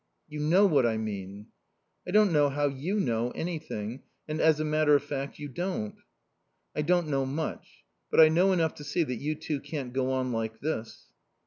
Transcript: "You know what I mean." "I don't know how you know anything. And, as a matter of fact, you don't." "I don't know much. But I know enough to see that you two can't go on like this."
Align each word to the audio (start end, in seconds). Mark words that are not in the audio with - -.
"You 0.27 0.39
know 0.39 0.65
what 0.65 0.83
I 0.83 0.97
mean." 0.97 1.49
"I 2.07 2.09
don't 2.09 2.31
know 2.33 2.49
how 2.49 2.65
you 2.65 2.99
know 2.99 3.29
anything. 3.35 4.01
And, 4.27 4.41
as 4.41 4.59
a 4.59 4.65
matter 4.65 4.95
of 4.95 5.03
fact, 5.03 5.37
you 5.37 5.47
don't." 5.47 5.93
"I 6.75 6.81
don't 6.81 7.07
know 7.07 7.23
much. 7.23 7.83
But 8.09 8.19
I 8.19 8.27
know 8.27 8.51
enough 8.51 8.73
to 8.77 8.83
see 8.83 9.03
that 9.03 9.21
you 9.21 9.35
two 9.35 9.59
can't 9.59 9.93
go 9.93 10.11
on 10.13 10.31
like 10.31 10.59
this." 10.59 11.05